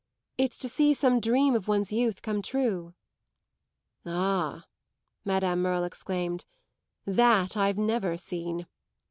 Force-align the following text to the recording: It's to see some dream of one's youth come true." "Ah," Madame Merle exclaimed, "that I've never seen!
It's 0.35 0.57
to 0.57 0.67
see 0.67 0.95
some 0.95 1.19
dream 1.19 1.53
of 1.53 1.67
one's 1.67 1.93
youth 1.93 2.23
come 2.23 2.41
true." 2.41 2.95
"Ah," 4.03 4.65
Madame 5.23 5.61
Merle 5.61 5.83
exclaimed, 5.83 6.43
"that 7.05 7.55
I've 7.55 7.77
never 7.77 8.17
seen! 8.17 8.65